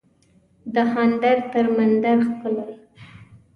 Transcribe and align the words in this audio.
دهاندر 0.73 1.37
تر 1.51 1.65
مندر 1.75 2.17
ښکلی 2.27 2.63